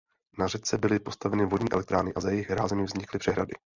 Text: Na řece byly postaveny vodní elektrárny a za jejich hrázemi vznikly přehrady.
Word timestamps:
Na 0.37 0.47
řece 0.47 0.77
byly 0.77 0.99
postaveny 0.99 1.45
vodní 1.45 1.71
elektrárny 1.71 2.13
a 2.13 2.19
za 2.19 2.29
jejich 2.29 2.49
hrázemi 2.49 2.83
vznikly 2.83 3.19
přehrady. 3.19 3.53